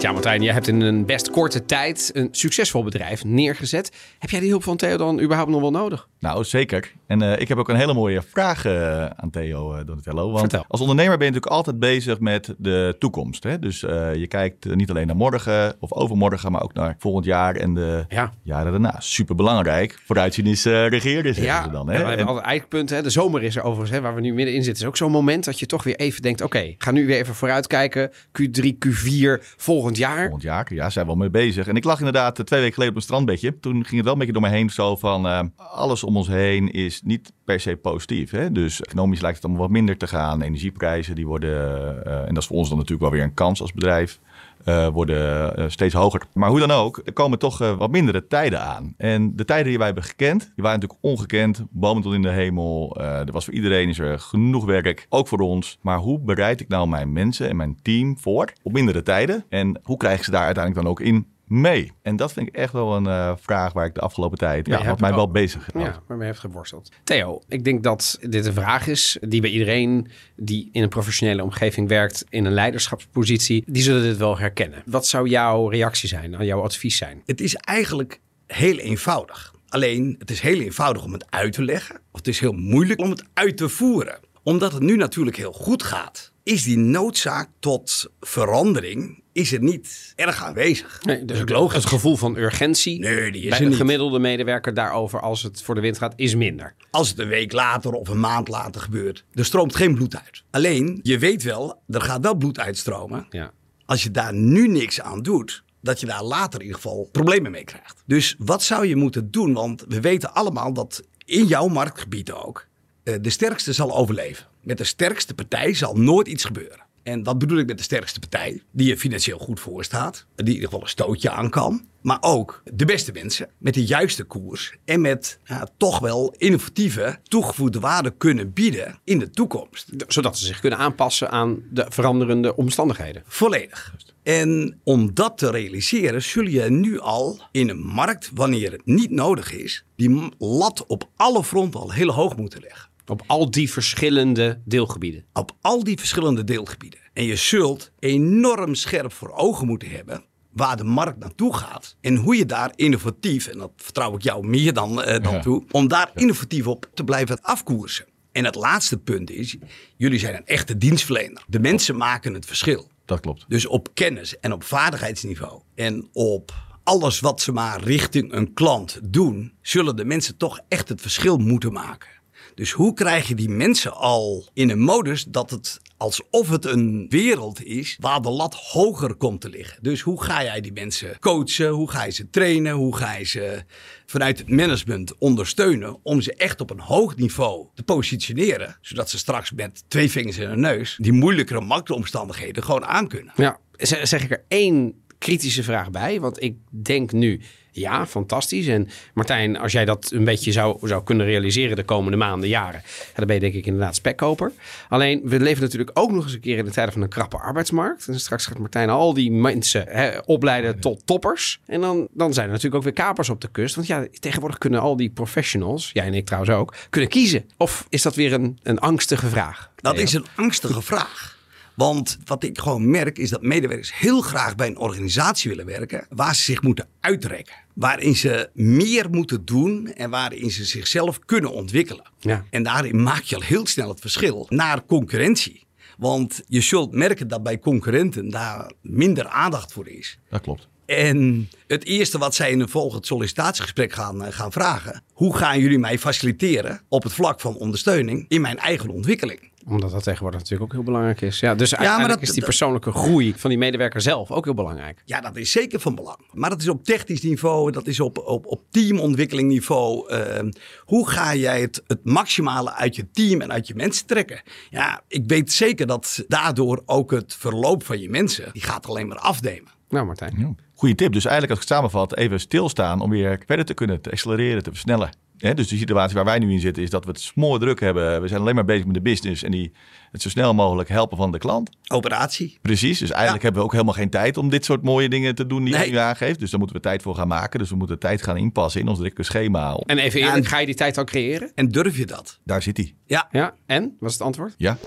[0.00, 3.92] Ja, Martijn, jij hebt in een best korte tijd een succesvol bedrijf neergezet.
[4.18, 6.08] Heb jij die hulp van Theo dan überhaupt nog wel nodig?
[6.20, 6.92] Nou, zeker.
[7.06, 10.26] En eh, ik heb ook een hele mooie vraag eh, aan Theo uh, Donatello.
[10.28, 10.64] Want Vertel.
[10.68, 13.42] als ondernemer ben je natuurlijk altijd bezig met de toekomst.
[13.42, 13.58] Hè?
[13.58, 17.74] Dus je kijkt niet alleen naar morgen of overmorgen, maar ook naar volgend jaar en
[17.74, 18.32] de Ja.
[18.42, 18.94] jaren daarna.
[18.98, 19.98] Super belangrijk.
[20.06, 21.86] Vooruitzien is regeren, zeggen Ja, ze dan.
[21.86, 21.98] ja, Hè?
[21.98, 22.96] we hebben En- altijd eikpunten.
[22.96, 23.02] Hè.
[23.02, 24.82] De zomer is er overigens, hè, waar we nu middenin zitten.
[24.82, 26.40] is ook zo'n moment dat je toch weer even denkt...
[26.42, 28.10] oké, ga nu weer even vooruitkijken.
[28.10, 30.22] Q3, Q4, volgend volgend jaar.
[30.22, 31.66] Volgend jaar, ja, zijn we al mee bezig.
[31.66, 33.60] En ik lag inderdaad eh, twee weken geleden op een strandbedje.
[33.60, 35.26] Toen ging het wel een beetje door me heen zo van...
[35.26, 38.30] eh, alles om ons heen is niet per se positief.
[38.30, 38.52] Hè?
[38.52, 40.42] Dus economisch lijkt het allemaal wat minder te gaan.
[40.42, 42.04] Energieprijzen, die worden...
[42.04, 44.18] eh, en dat is voor ons dan natuurlijk wel weer een kans als bedrijf.
[44.64, 46.22] Eh, worden eh, steeds hoger.
[46.34, 48.94] Maar hoe dan ook, er komen toch eh, wat mindere tijden aan.
[48.96, 51.64] En de tijden die wij hebben gekend, die waren natuurlijk ongekend.
[51.70, 52.96] Bomen tot in de hemel.
[53.00, 55.78] Er was voor iedereen is er genoeg werk, ook voor ons.
[55.82, 59.44] Maar hoe bereid ik nou mijn mensen en mijn team voor op mindere tijden?
[59.48, 61.92] En hoe krijg ik ze daar uiteindelijk dan ook in mee?
[62.02, 64.84] En dat vind ik echt wel een eh, vraag waar ik de afgelopen tijd, Ja,
[64.84, 65.88] wat mij wel bezig houdt.
[65.88, 66.92] Ja, waarmee je hebt geworsteld.
[67.04, 71.42] Theo, ik denk dat dit een vraag is die bij iedereen die in een professionele
[71.42, 74.82] omgeving werkt, in een leiderschapspositie, die zullen dit wel herkennen.
[74.86, 77.22] Wat zou jouw reactie zijn, aan jouw advies zijn?
[77.26, 79.54] Het is eigenlijk heel eenvoudig.
[79.68, 81.96] Alleen, het is heel eenvoudig om het uit te leggen.
[81.96, 84.18] Of het is heel moeilijk om het uit te voeren.
[84.42, 90.12] Omdat het nu natuurlijk heel goed gaat, is die noodzaak tot verandering is er niet
[90.16, 91.00] erg aanwezig.
[91.02, 91.74] Nee, dus het, logisch.
[91.74, 95.74] het gevoel van urgentie Nee, die is bij een gemiddelde medewerker daarover als het voor
[95.74, 96.74] de wind gaat, is minder.
[96.90, 100.42] Als het een week later of een maand later gebeurt, er stroomt geen bloed uit.
[100.50, 103.26] Alleen, je weet wel, er gaat wel bloed uitstromen.
[103.30, 103.52] Ja.
[103.86, 107.50] Als je daar nu niks aan doet, dat je daar later in ieder geval problemen
[107.50, 108.02] mee krijgt.
[108.06, 109.52] Dus wat zou je moeten doen?
[109.52, 112.66] Want we weten allemaal dat in jouw marktgebied ook
[113.02, 114.46] eh, de sterkste zal overleven.
[114.62, 116.86] Met de sterkste partij zal nooit iets gebeuren.
[117.08, 118.62] En wat bedoel ik met de sterkste partij?
[118.70, 120.26] Die je financieel goed voor staat.
[120.34, 121.86] Die in ieder geval een stootje aan kan.
[122.02, 123.48] Maar ook de beste mensen.
[123.58, 124.74] Met de juiste koers.
[124.84, 129.88] En met ja, toch wel innovatieve toegevoegde waarde kunnen bieden in de toekomst.
[130.08, 133.22] Zodat ze zich kunnen aanpassen aan de veranderende omstandigheden.
[133.26, 133.94] Volledig.
[134.22, 139.10] En om dat te realiseren, zul je nu al in een markt, wanneer het niet
[139.10, 142.88] nodig is, die lat op alle fronten al heel hoog moeten leggen.
[143.08, 145.24] Op al die verschillende deelgebieden.
[145.32, 147.00] Op al die verschillende deelgebieden.
[147.12, 151.96] En je zult enorm scherp voor ogen moeten hebben waar de markt naartoe gaat.
[152.00, 155.40] En hoe je daar innovatief, en dat vertrouw ik jou meer dan, eh, dan Ja.
[155.40, 158.06] toe, om daar innovatief op te blijven afkoersen.
[158.32, 159.56] En het laatste punt is,
[159.96, 161.42] jullie zijn een echte dienstverlener.
[161.46, 162.90] De mensen maken het verschil.
[163.04, 163.44] Dat klopt.
[163.48, 166.52] Dus op kennis en op vaardigheidsniveau en op
[166.84, 171.36] alles wat ze maar richting een klant doen, zullen de mensen toch echt het verschil
[171.38, 172.08] moeten maken.
[172.58, 177.06] Dus hoe krijg je die mensen al in een modus dat het alsof het een
[177.08, 179.82] wereld is waar de lat hoger komt te liggen.
[179.82, 181.68] Dus hoe ga jij die mensen coachen?
[181.68, 182.72] Hoe ga je ze trainen?
[182.72, 183.62] Hoe ga je ze
[184.06, 189.18] vanuit het management ondersteunen om ze echt op een hoog niveau te positioneren, zodat ze
[189.18, 193.32] straks met twee vingers in hun neus die moeilijkere marktomstandigheden gewoon aankunnen.
[193.36, 196.20] Ja, z- zeg ik er één kritische vraag bij.
[196.20, 197.40] Want ik denk nu,
[197.78, 198.66] ja, fantastisch.
[198.66, 202.82] En Martijn, als jij dat een beetje zou, zou kunnen realiseren de komende maanden, jaren,
[202.84, 204.52] ja, dan ben je denk ik inderdaad spekkoper.
[204.88, 207.36] Alleen, we leven natuurlijk ook nog eens een keer in de tijden van een krappe
[207.38, 208.08] arbeidsmarkt.
[208.08, 211.60] En straks gaat Martijn al die mensen hè, opleiden tot toppers.
[211.66, 213.74] En dan, dan zijn er natuurlijk ook weer kapers op de kust.
[213.74, 217.50] Want ja, tegenwoordig kunnen al die professionals, jij en ik trouwens ook, kunnen kiezen.
[217.56, 219.70] Of is dat weer een, een angstige vraag?
[219.76, 221.36] Dat is een angstige vraag.
[221.78, 226.06] Want wat ik gewoon merk is dat medewerkers heel graag bij een organisatie willen werken
[226.10, 227.54] waar ze zich moeten uitrekken.
[227.78, 232.10] Waarin ze meer moeten doen en waarin ze zichzelf kunnen ontwikkelen.
[232.18, 232.44] Ja.
[232.50, 235.66] En daarin maak je al heel snel het verschil naar concurrentie.
[235.98, 240.18] Want je zult merken dat bij concurrenten daar minder aandacht voor is.
[240.30, 240.68] Dat klopt.
[240.86, 245.60] En het eerste wat zij in een volgend sollicitatiegesprek gaan, eh, gaan vragen: hoe gaan
[245.60, 249.50] jullie mij faciliteren op het vlak van ondersteuning in mijn eigen ontwikkeling?
[249.68, 251.40] Omdat dat tegenwoordig natuurlijk ook heel belangrijk is.
[251.40, 255.02] Ja, dus dat- is die persoonlijke groei van die medewerker zelf ook heel belangrijk.
[255.04, 256.18] Ja, dat is zeker van belang.
[256.32, 260.08] Maar dat is op technisch niveau, dat is op, op, op teamontwikkeling niveau.
[260.10, 264.42] Ehm, hoe ga jij het, het maximale uit je team en uit je mensen trekken?
[264.70, 269.08] Ja, ik weet zeker dat daardoor ook het verloop van je mensen, die gaat alleen
[269.08, 269.70] maar afnemen.
[269.88, 270.34] Nou, Martijn.
[270.38, 270.54] Ja.
[270.74, 271.12] Goeie tip.
[271.12, 274.62] Dus eigenlijk als ik het samenvat, even stilstaan om weer verder te kunnen, te accelereren,
[274.62, 275.10] te versnellen.
[275.38, 277.80] Hè, dus de situatie waar wij nu in zitten is dat we het smoor druk
[277.80, 278.20] hebben.
[278.22, 279.72] We zijn alleen maar bezig met de business en die,
[280.12, 281.70] het zo snel mogelijk helpen van de klant.
[281.88, 282.58] Operatie.
[282.62, 283.42] Precies, dus eigenlijk Ja.
[283.44, 285.84] hebben we ook helemaal geen tijd om dit soort mooie dingen te doen die Nee.
[285.86, 286.38] je nu aangeeft.
[286.38, 287.58] Dus daar moeten we tijd voor gaan maken.
[287.58, 289.74] Dus we moeten tijd gaan inpassen in ons drukke schema.
[289.86, 291.52] En even Ja, eerlijk, en- ga je die tijd al creëren?
[291.54, 292.38] En durf je dat?
[292.44, 292.94] Daar zit hij.
[293.06, 293.96] Ja, Ja, en?
[294.00, 294.54] Was het antwoord?
[294.56, 294.78] Ja,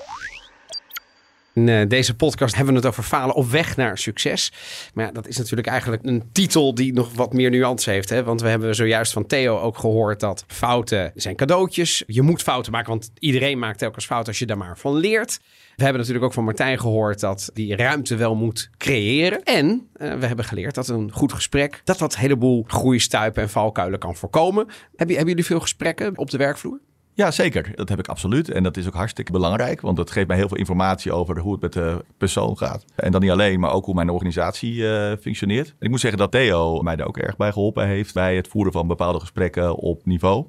[1.54, 4.52] In eh, deze podcast hebben we het over falen op weg naar succes.
[4.94, 8.10] Maar ja, dat is natuurlijk eigenlijk een titel die nog wat meer nuance heeft.
[8.10, 8.24] Hè?
[8.24, 12.04] Want we hebben zojuist van Theo ook gehoord dat fouten zijn cadeautjes.
[12.08, 15.40] Je moet fouten maken, want iedereen maakt telkens fouten als je daar maar van leert.
[15.76, 19.44] We hebben natuurlijk ook van Martijn gehoord dat die ruimte wel moet creëren.
[19.44, 23.50] En eh, we hebben geleerd dat een goed gesprek, dat dat een heleboel groeistuipen en
[23.50, 24.66] valkuilen kan voorkomen.
[24.96, 26.80] Hebben, hebben jullie veel gesprekken op de werkvloer?
[27.13, 27.71] Ja, zeker.
[27.76, 28.50] Dat heb ik absoluut.
[28.50, 31.52] En dat is ook hartstikke belangrijk, want dat geeft mij heel veel informatie over hoe
[31.52, 32.86] het met de persoon gaat.
[32.95, 35.67] En dan niet alleen, maar ook hoe mijn organisatie uh, functioneert.
[35.67, 38.47] En ik moet zeggen dat Theo mij daar ook erg bij geholpen heeft bij het
[38.47, 40.45] voeren van bepaalde gesprekken op niveau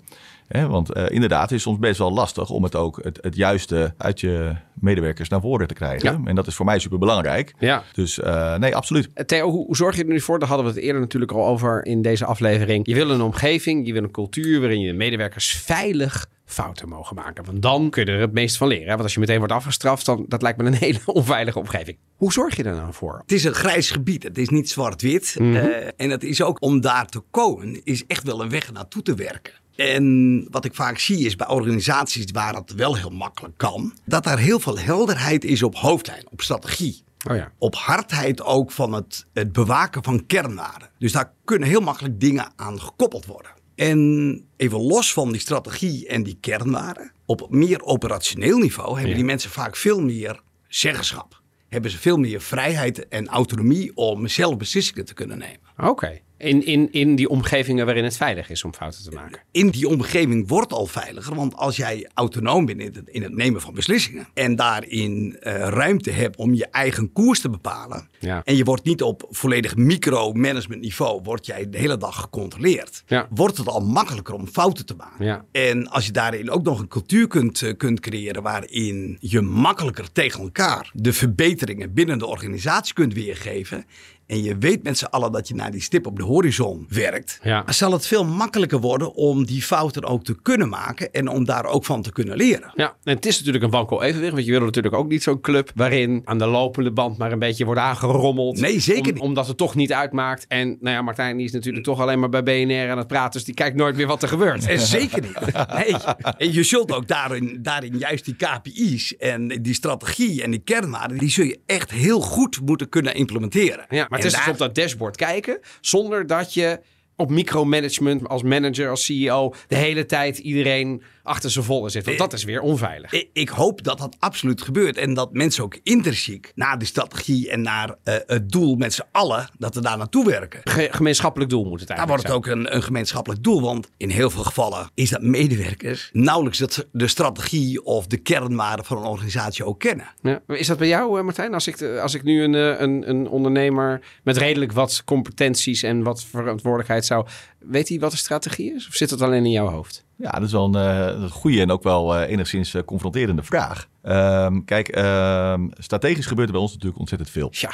[0.61, 3.95] want uh, inderdaad, het is soms best wel lastig om het ook het, het juiste
[3.97, 6.21] uit je medewerkers naar voren te krijgen.
[6.25, 7.55] En dat is voor mij super belangrijk.
[7.59, 7.83] Ja.
[7.93, 9.09] Dus uh, nee, absoluut.
[9.15, 10.39] Eh, Theo, hoe, hoe, zorg je er nu voor?
[10.39, 12.87] Daar hadden we het eerder natuurlijk al over in deze aflevering.
[12.87, 17.45] Je wil een omgeving, je wil een cultuur waarin je medewerkers veilig fouten mogen maken.
[17.45, 18.87] Want dan kun je er het meest van leren.
[18.87, 21.99] Want als je meteen wordt afgestraft, dan dat lijkt me een hele onveilige omgeving.
[22.17, 23.19] Hoe zorg je er nou voor?
[23.19, 24.23] Het is een grijs gebied.
[24.23, 25.37] Het is niet zwart-wit.
[25.39, 25.61] Mm
[25.97, 29.15] en het is ook om daar te komen, is echt wel een weg naartoe te
[29.15, 29.53] werken.
[29.77, 34.25] En wat ik vaak zie is bij organisaties waar het wel heel makkelijk kan, dat
[34.25, 37.05] daar heel veel helderheid is op hoofdlijn, op strategie.
[37.31, 37.53] Oh ja.
[37.59, 40.91] Op hardheid ook van het, het bewaken van kernwaarden.
[40.99, 43.51] Dus daar kunnen heel makkelijk dingen aan gekoppeld worden.
[43.75, 49.25] En even los van die strategie en die kernwaarden, op meer operationeel niveau hebben die
[49.25, 51.41] mensen vaak veel meer zeggenschap.
[51.69, 55.61] Hebben ze veel meer vrijheid en autonomie om zelf beslissingen te kunnen nemen.
[55.77, 56.21] Oké.
[56.43, 59.41] In, in, in die omgevingen waarin het veilig is om fouten te maken.
[59.51, 61.35] In die omgeving wordt al veiliger.
[61.35, 64.29] Want als jij autonoom bent in het, in het nemen van beslissingen.
[64.35, 68.09] En daarin uh, ruimte hebt om je eigen koers te bepalen.
[68.19, 68.43] Ja.
[68.45, 71.23] En je wordt niet op volledig micromanagement niveau.
[71.23, 73.03] Word jij de hele dag gecontroleerd.
[73.07, 73.27] Ja.
[73.31, 75.25] Wordt het al makkelijker om fouten te maken.
[75.25, 75.45] Ja.
[75.53, 78.43] En als je daarin ook nog een cultuur kunt, uh, kunt creëren.
[78.43, 83.85] Waarin je makkelijker tegen elkaar de verbeteringen binnen de organisatie kunt weergeven
[84.27, 87.39] en je weet met z'n allen dat je naar die stip op de horizon werkt,
[87.43, 87.73] ja.
[87.73, 91.65] zal het veel makkelijker worden om die fouten ook te kunnen maken en om daar
[91.65, 92.73] ook van te kunnen leren.
[92.75, 95.41] Ja, en het is natuurlijk een wankel evenwicht, want je wil natuurlijk ook niet zo'n
[95.41, 98.61] club waarin aan de lopende band maar een beetje wordt aangerommeld.
[98.61, 99.23] Nee, zeker om, niet.
[99.23, 100.47] Omdat het toch niet uitmaakt.
[100.49, 103.33] En nou ja, Martijn die is natuurlijk toch alleen maar bij BNR aan het praten,
[103.33, 104.67] dus die kijkt nooit meer wat er gebeurt.
[104.67, 105.41] En zeker niet.
[105.75, 105.95] Nee.
[106.37, 111.19] En je zult ook daarin, daarin juist die KPI's en die strategie en die kernwaarden,
[111.19, 113.87] die zul je echt heel goed moeten kunnen implementeren.
[113.89, 114.45] Ja, maar het is daar...
[114.45, 116.81] dus op dat dashboard kijken, zonder dat je
[117.17, 122.05] op micromanagement als manager, als CEO, de hele tijd iedereen achter zijn volle zit.
[122.05, 123.13] Want dat is weer onveilig.
[123.13, 124.97] Ik, ik hoop dat dat absoluut gebeurt.
[124.97, 129.05] En dat mensen ook intrinsiek naar de strategie en naar uh, het doel met z'n
[129.13, 130.61] allen, dat we daar naartoe werken.
[130.65, 133.63] Ge gemeenschappelijk doel moet het Daar eigenlijk wordt het ook een, een, gemeenschappelijk doel.
[133.63, 138.85] Want in heel veel gevallen is dat medewerkers nauwelijks dat de strategie of de kernwaarden
[138.85, 140.07] van een organisatie ook kennen.
[140.23, 140.43] Ja.
[140.47, 141.55] Is dat bij jou, Martijn?
[141.55, 146.25] Als ik, als ik nu een, een, een ondernemer met redelijk wat competenties en wat
[146.25, 147.27] verantwoordelijkheid zou.
[147.59, 148.89] Weet hij wat de strategie is?
[148.89, 150.05] Of zit dat alleen in jouw hoofd?
[150.23, 153.89] Ja, dat is wel een uh, goede en ook wel uh, enigszins uh, confronterende vraag.
[154.03, 157.49] Um, kijk, um, strategisch gebeurt er bij ons natuurlijk ontzettend veel.
[157.51, 157.71] Ja.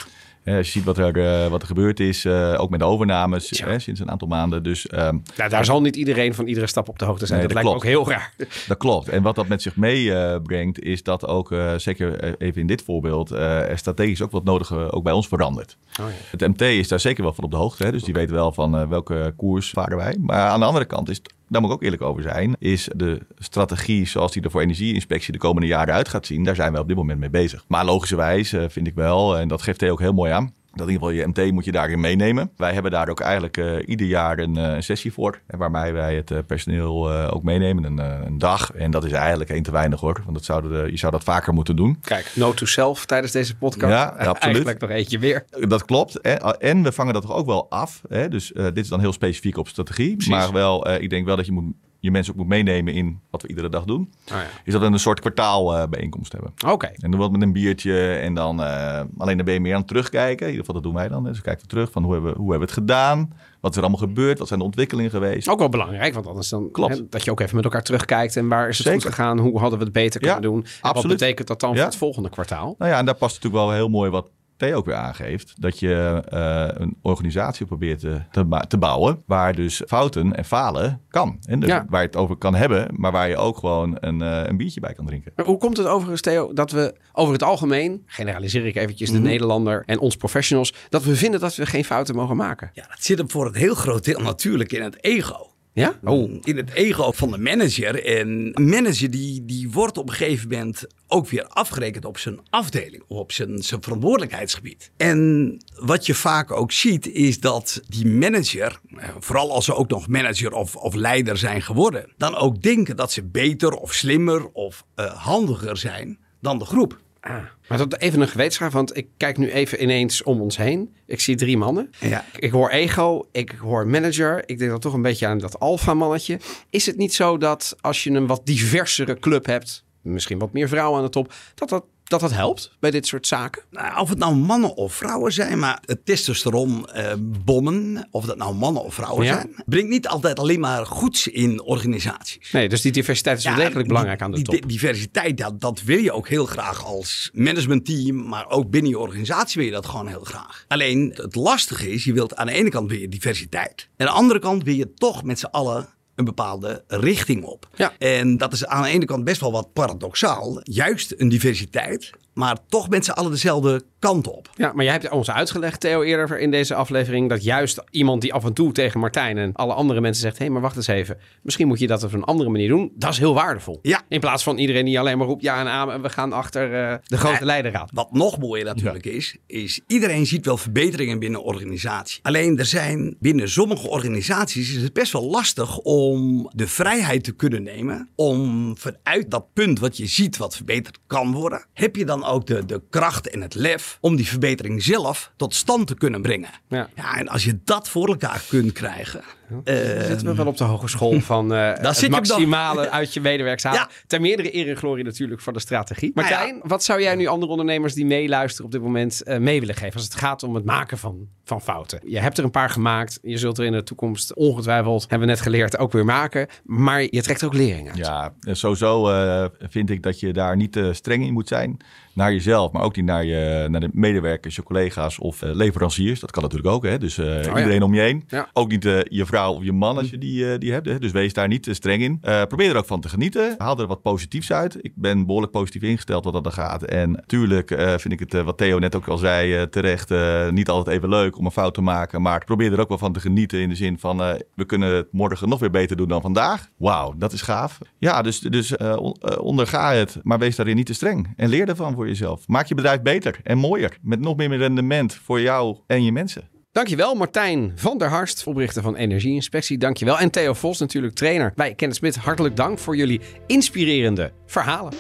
[0.57, 3.79] als je ziet wat er, wat er gebeurd is, ook met de overnames ja.
[3.79, 4.63] sinds een aantal maanden.
[4.63, 7.39] Dus, um, ja, daar zal niet iedereen van iedere stap op de hoogte zijn.
[7.39, 8.33] Nee, dat, dat lijkt me ook heel raar.
[8.69, 9.09] Dat klopt.
[9.09, 13.79] En wat dat met zich meebrengt, is dat ook, zeker even in dit voorbeeld, er
[13.79, 15.77] strategisch ook wat nodig ook bij ons verandert.
[16.01, 16.13] Oh, ja.
[16.31, 17.85] Het MT is daar zeker wel van op de hoogte.
[17.85, 17.93] Hè?
[17.93, 20.17] Dus die weet wel van welke koers varen wij.
[20.21, 22.89] Maar aan de andere kant is het daar moet ik ook eerlijk over zijn, is
[22.97, 26.73] de strategie zoals die er voor energieinspectie de komende jaren uit gaat zien, daar zijn
[26.73, 27.65] we op dit moment mee bezig.
[27.69, 30.87] Maar logischerwijs uh, vind ik wel, en dat geeft hij ook heel mooi aan, dat
[30.87, 32.51] in ieder geval je MT moet je daarin meenemen.
[32.57, 35.41] Wij hebben daar ook eigenlijk uh, ieder jaar een, uh, een, sessie voor.
[35.47, 37.85] Waarbij wij het uh, personeel ook meenemen.
[37.85, 38.73] Een, een, dag.
[38.73, 40.21] En dat is eigenlijk één te weinig hoor.
[40.25, 41.99] Want dat zou je zou dat vaker moeten doen.
[42.01, 43.93] Kijk, no to self tijdens deze podcast.
[43.93, 44.43] Ja, absoluut.
[44.43, 45.45] Eigenlijk nog eentje weer.
[45.69, 46.21] Dat klopt.
[46.21, 48.03] En, en we vangen dat toch ook wel af.
[48.09, 48.29] Hè?
[48.29, 50.13] Dus dit is dan heel specifiek op strategie.
[50.13, 50.33] Precies.
[50.33, 51.75] Maar wel, ik denk wel dat je moet
[52.09, 54.13] je mensen ook moet meenemen in wat we iedere dag doen.
[54.33, 54.47] Oh ja.
[54.65, 56.59] Is dat we een soort kwartaalbijeenkomst uh, hebben.
[56.65, 56.73] Oké.
[56.73, 56.97] Okay.
[56.97, 58.13] En doen wat met een biertje.
[58.13, 60.47] En dan uh, alleen dan ben je meer aan het terugkijken.
[60.47, 61.25] In ieder geval, dat doen wij dan.
[61.25, 63.33] Dus we kijken we terug van hoe hebben, we, hoe hebben we het gedaan?
[63.61, 64.39] Wat is er allemaal gebeurd?
[64.39, 65.49] Wat zijn de ontwikkelingen geweest?
[65.49, 66.97] Ook wel belangrijk, want anders dan Klopt.
[66.97, 68.37] Hè, dat je ook even met elkaar terugkijkt.
[68.37, 69.03] En waar is het Zeker.
[69.03, 69.39] goed gegaan?
[69.39, 70.63] Hoe hadden we het beter kunnen Ja, doen?
[70.63, 71.19] En wat absoluut.
[71.19, 71.77] betekent dat dan Ja.
[71.77, 72.75] voor het volgende kwartaal?
[72.79, 75.55] Nou ja, en daar past natuurlijk wel heel mooi wat Theo ook weer aangeeft.
[75.59, 79.23] Dat je uh, een organisatie probeert te, te, te, bouwen.
[79.27, 81.39] Waar dus fouten en falen kan.
[81.43, 81.87] En dus Ja.
[81.89, 82.89] Waar je het over kan hebben.
[82.97, 85.33] Maar waar je ook gewoon een, uh, een biertje bij kan drinken.
[85.37, 89.23] Maar hoe komt het overigens, Theo, dat we over het algemeen, generaliseer ik eventjes Mhm.
[89.23, 92.71] de Nederlander en ons professionals, dat we vinden dat we geen fouten mogen maken?
[92.73, 95.48] Ja, dat zit hem voor het heel groot deel natuurlijk in het ego.
[95.79, 95.99] Ja?
[96.05, 96.31] Oh.
[96.43, 98.05] In het ego van de manager.
[98.05, 102.41] En een manager die, die wordt op een gegeven moment ook weer afgerekend op zijn
[102.51, 103.03] afdeling.
[103.07, 104.91] Of op zijn, zijn verantwoordelijkheidsgebied.
[104.97, 109.89] En wat je vaak ook ziet is dat die manager, eh, vooral als ze ook
[109.89, 112.13] nog manager of, of leider zijn geworden.
[112.17, 116.99] Dan ook denken dat ze beter of slimmer of uh, handiger zijn dan de groep.
[117.21, 117.45] Ah.
[117.69, 120.95] Maar dat even een gewetensvraag, want ik kijk nu even ineens om ons heen.
[121.07, 121.91] Ik zie drie mannen.
[122.01, 122.25] Ja.
[122.39, 124.43] Ik hoor ego, ik hoor manager.
[124.47, 126.39] Ik denk dan toch een beetje aan dat alfa-mannetje.
[126.71, 130.69] Is het niet zo dat als je een wat diversere club hebt, misschien wat meer
[130.69, 133.63] vrouwen aan de top, dat dat, dat, dat helpt bij dit soort zaken?
[133.71, 137.13] Nou, of het nou mannen of vrouwen zijn, maar het testosteron eh,
[137.45, 139.35] bommen, of dat nou mannen of vrouwen Ja.
[139.35, 142.51] zijn, brengt niet altijd alleen maar goeds in organisaties.
[142.53, 144.55] Nee, dus die diversiteit is wel Ja, degelijk die- belangrijk aan de die top.
[144.55, 148.99] di- diversiteit, dat, dat wil je ook heel graag als managementteam, maar ook binnen je
[148.99, 150.65] organisatie wil je dat gewoon heel graag.
[150.69, 153.89] Alleen het lastige is, je wilt aan de ene kant je diversiteit.
[153.97, 157.69] En aan de andere kant wil je toch met z'n allen een bepaalde richting op.
[157.75, 157.93] Ja.
[157.99, 160.61] En dat is aan de ene kant best wel wat paradoxaal.
[160.63, 164.51] Juist een diversiteit, maar toch met z'n allen dezelfde kant op.
[164.55, 167.29] Ja, maar jij hebt ons uitgelegd, Theo, eerder in deze aflevering...
[167.29, 170.39] dat juist iemand die af en toe tegen Martijn en alle andere mensen zegt...
[170.39, 172.93] hé, hey, maar wacht eens even, misschien moet je dat op een andere manier doen.
[172.95, 173.79] Dat is heel waardevol.
[173.83, 174.03] Ja.
[174.09, 175.93] In plaats van iedereen die alleen maar roept ja en aan...
[175.93, 177.89] en we gaan achter eh, de grote Ja.
[177.93, 182.21] Wat nog mooier natuurlijk is, is iedereen ziet wel verbeteringen binnen organisatie.
[182.23, 187.33] Alleen er zijn binnen sommige organisaties is het best wel lastig om de vrijheid te
[187.33, 188.09] kunnen nemen.
[188.15, 192.47] Om vanuit dat punt wat je ziet wat verbeterd kan worden, heb je dan ook
[192.47, 196.51] de, de kracht en het lef om die verbetering zelf tot stand te kunnen brengen.
[196.69, 196.89] Ja.
[196.95, 199.23] en als je dat voor elkaar kunt krijgen.
[199.65, 203.81] Eh, Zitten we wel op de hogeschool van eh het maximale uit je medewerks halen.
[203.81, 203.89] Ja.
[204.07, 206.11] Ter meerdere eer en glorie natuurlijk voor de strategie.
[206.15, 209.75] Martijn, wat zou jij nu andere ondernemers die meeluisteren op dit moment eh, mee willen
[209.75, 212.01] geven als het gaat om het maken van, van fouten?
[212.05, 213.19] Je hebt er een paar gemaakt.
[213.23, 216.49] Je zult er in de toekomst ongetwijfeld, hebben we net geleerd, ook weer maken.
[216.65, 217.97] Maar je trekt er ook lering uit.
[217.97, 221.77] Ja, en sowieso eh, vind ik dat je daar niet te streng in moet zijn.
[222.13, 226.21] Naar jezelf, maar ook niet naar, je, naar de medewerkers, je collega's of leveranciers.
[226.21, 226.99] Dat kan natuurlijk ook, hè?
[226.99, 228.25] dus eh, iedereen om je heen.
[228.29, 228.49] Ja.
[228.53, 231.01] Ook niet eh, je vrouw of je man als je die, eh, die hebt.
[231.01, 232.19] Dus wees daar niet te streng in.
[232.21, 233.55] Eh, probeer er ook van te genieten.
[233.59, 234.77] Haal er wat positiefs uit.
[234.81, 236.83] Ik ben behoorlijk positief ingesteld wat dat er gaat.
[236.83, 240.11] En natuurlijk eh, vind ik het, wat Theo net ook al zei, terecht
[240.51, 242.23] niet altijd even leuk om een fout te maken.
[242.23, 244.17] Maar probeer er ook wel van te genieten in de zin van
[244.55, 246.69] we kunnen het morgen nog weer beter doen dan vandaag.
[246.77, 247.79] Wauw, dat is gaaf.
[247.99, 251.33] Ja, dus, dus on- onderga het, maar wees daarin niet te streng.
[251.37, 252.49] En leer ervan voor jezelf.
[252.49, 253.99] Maak je bedrijf beter en mooier.
[254.03, 256.49] Met nog meer rendement voor jou en je mensen.
[256.79, 259.79] Dankjewel Martijn van der Harst, oprichter van Energieinspectie.
[259.79, 260.19] Dankjewel.
[260.19, 262.17] En Theo Vos natuurlijk trainer bij Kenneth Smit.
[262.17, 264.93] Hartelijk dank voor jullie inspirerende verhalen.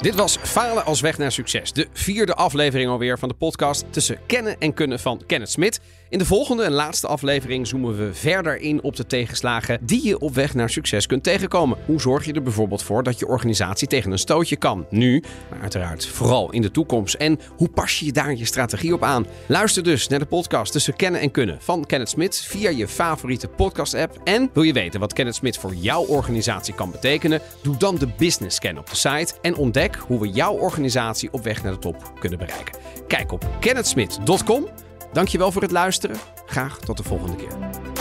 [0.00, 1.72] Dit was Falen als weg naar succes.
[1.72, 5.80] De vierde aflevering alweer van de podcast tussen kennen en kunnen van Kenneth Smit.
[6.12, 10.18] In de volgende en laatste aflevering zoomen we verder in op de tegenslagen die je
[10.18, 11.78] op weg naar succes kunt tegenkomen.
[11.86, 14.86] Hoe zorg je er bijvoorbeeld voor dat je organisatie tegen een stootje kan?
[14.90, 17.14] Nu, maar uiteraard vooral in de toekomst.
[17.14, 19.26] En hoe pas je daar je strategie op aan?
[19.46, 23.48] Luister dus naar de podcast tussen kennen en kunnen van Kenneth Smit via je favoriete
[23.48, 24.20] podcast app.
[24.24, 27.40] En wil je weten wat Kenneth Smit voor jouw organisatie kan betekenen?
[27.62, 31.44] Doe dan de business scan op de site en ontdek hoe we jouw organisatie op
[31.44, 32.74] weg naar de top kunnen bereiken.
[33.06, 34.66] Kijk op kennethsmit.com.
[35.12, 36.16] Dankjewel voor het luisteren.
[36.46, 37.91] Graag tot de volgende keer.